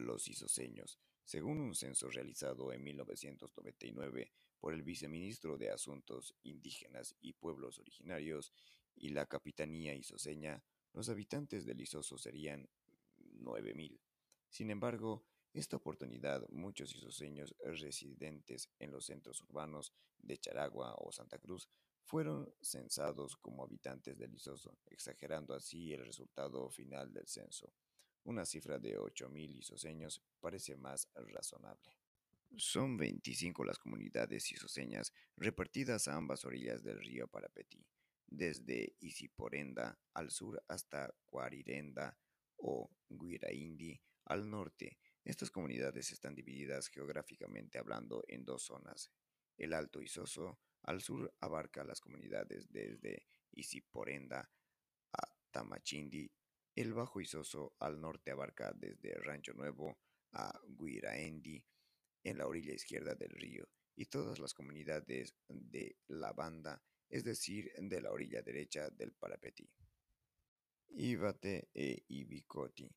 [0.00, 0.98] Los isoseños.
[1.24, 8.52] Según un censo realizado en 1999 por el Viceministro de Asuntos Indígenas y Pueblos Originarios
[8.96, 12.68] y la Capitanía Isoseña, los habitantes del Isoso serían
[13.18, 14.00] 9.000.
[14.48, 21.38] Sin embargo, esta oportunidad, muchos isoseños residentes en los centros urbanos de Charagua o Santa
[21.38, 21.68] Cruz
[22.04, 27.72] fueron censados como habitantes del Isoso, exagerando así el resultado final del censo.
[28.24, 31.96] Una cifra de 8.000 isoseños parece más razonable.
[32.56, 37.86] Son 25 las comunidades isoseñas repartidas a ambas orillas del río Parapetí,
[38.26, 42.18] desde Isiporenda al sur hasta Cuarirenda
[42.56, 44.98] o Guiraindi al norte.
[45.24, 49.10] Estas comunidades están divididas geográficamente hablando en dos zonas.
[49.56, 54.50] El Alto Isoso al sur abarca las comunidades desde Isiporenda
[55.12, 56.30] a Tamachindi
[56.76, 59.98] el Bajo Isoso al norte abarca desde Rancho Nuevo
[60.32, 61.62] a Guiraendi
[62.22, 67.72] en la orilla izquierda del río y todas las comunidades de la banda, es decir,
[67.76, 69.68] de la orilla derecha del Parapetí.
[70.90, 72.90] Ibate e Ibicoti.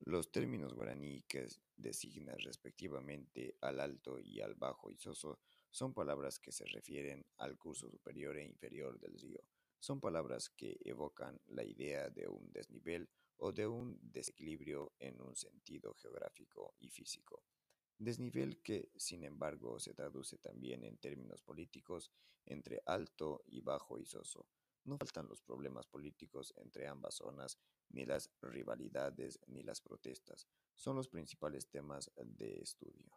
[0.00, 1.46] Los términos guaraní que
[1.76, 5.40] designan respectivamente al alto y al bajo Isoso
[5.70, 9.40] son palabras que se refieren al curso superior e inferior del río
[9.80, 15.34] son palabras que evocan la idea de un desnivel o de un desequilibrio en un
[15.34, 17.42] sentido geográfico y físico.
[17.98, 22.10] Desnivel que, sin embargo, se traduce también en términos políticos
[22.44, 24.46] entre alto y bajo y soso.
[24.84, 27.58] No faltan los problemas políticos entre ambas zonas,
[27.90, 30.46] ni las rivalidades ni las protestas.
[30.74, 33.10] Son los principales temas de estudio.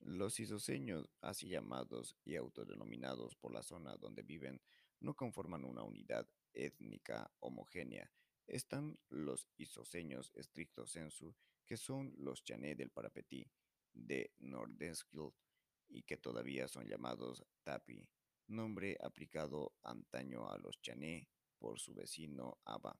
[0.00, 4.60] Los isoseños, así llamados y autodenominados por la zona donde viven,
[5.02, 8.10] no conforman una unidad étnica homogénea.
[8.46, 11.34] Están los isoseños estricto sensu,
[11.66, 13.46] que son los chané del Parapetí,
[13.92, 15.32] de Nordenskild,
[15.88, 18.08] y que todavía son llamados Tapi,
[18.46, 22.98] nombre aplicado antaño a los chané por su vecino Aba.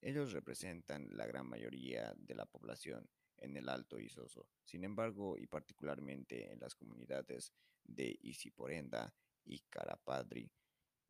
[0.00, 4.48] Ellos representan la gran mayoría de la población en el Alto Isoso.
[4.64, 7.52] Sin embargo, y particularmente en las comunidades
[7.84, 9.12] de Isiporenda
[9.44, 10.50] y Carapadri,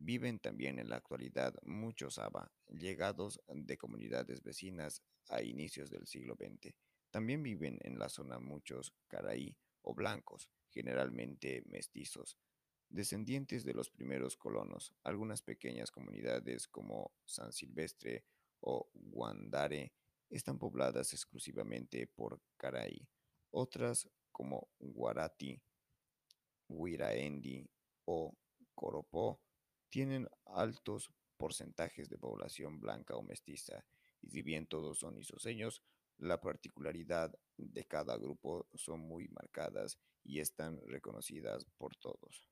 [0.01, 6.37] Viven también en la actualidad muchos Aba, llegados de comunidades vecinas a inicios del siglo
[6.37, 6.73] XX.
[7.11, 12.39] También viven en la zona muchos Caraí o blancos, generalmente mestizos,
[12.89, 14.95] descendientes de los primeros colonos.
[15.03, 18.25] Algunas pequeñas comunidades como San Silvestre
[18.61, 19.93] o Guandare
[20.31, 23.09] están pobladas exclusivamente por Caraí.
[23.51, 25.61] Otras como Guarati,
[26.69, 27.69] Huiraendi
[28.05, 28.33] o
[28.75, 29.41] Coropó
[29.89, 33.85] tienen altos porcentajes de población blanca o mestiza,
[34.21, 35.83] y si bien todos son isoseños,
[36.19, 42.49] la particularidad de cada grupo son muy marcadas y están reconocidas por todos.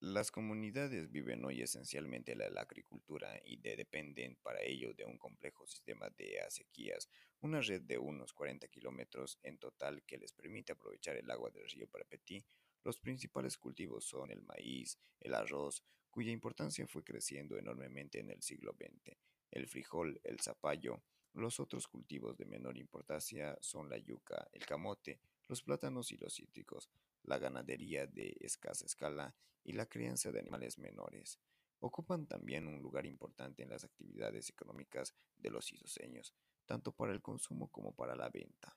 [0.00, 5.66] Las comunidades viven hoy esencialmente de la agricultura y dependen para ello de un complejo
[5.66, 7.08] sistema de acequias,
[7.40, 11.68] una red de unos 40 kilómetros en total que les permite aprovechar el agua del
[11.68, 12.44] río Parapetí.
[12.84, 18.42] Los principales cultivos son el maíz, el arroz, cuya importancia fue creciendo enormemente en el
[18.42, 19.16] siglo XX.
[19.50, 21.02] El frijol, el zapallo,
[21.34, 26.34] los otros cultivos de menor importancia son la yuca, el camote, los plátanos y los
[26.34, 26.90] cítricos,
[27.22, 31.38] la ganadería de escasa escala y la crianza de animales menores.
[31.80, 36.34] Ocupan también un lugar importante en las actividades económicas de los isoseños,
[36.66, 38.76] tanto para el consumo como para la venta.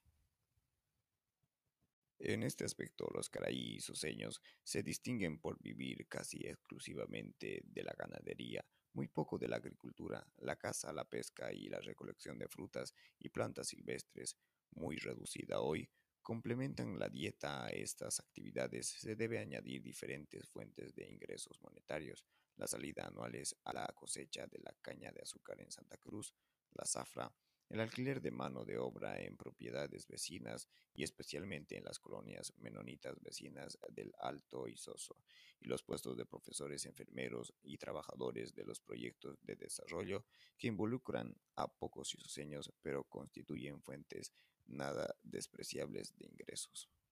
[2.24, 8.64] En este aspecto, los caraí isoseños se distinguen por vivir casi exclusivamente de la ganadería,
[8.94, 13.30] muy poco de la agricultura, la caza, la pesca y la recolección de frutas y
[13.30, 14.38] plantas silvestres,
[14.70, 15.90] muy reducida hoy,
[16.22, 18.88] complementan la dieta a estas actividades.
[18.88, 22.24] Se debe añadir diferentes fuentes de ingresos monetarios,
[22.56, 26.36] la salida anuales a la cosecha de la caña de azúcar en Santa Cruz,
[26.74, 27.34] la zafra,
[27.72, 33.22] el alquiler de mano de obra en propiedades vecinas y especialmente en las colonias menonitas
[33.22, 35.16] vecinas del Alto Isoso
[35.62, 40.26] y los puestos de profesores, enfermeros y trabajadores de los proyectos de desarrollo
[40.58, 44.34] que involucran a pocos isoseños pero constituyen fuentes
[44.68, 46.90] nada despreciables de ingresos.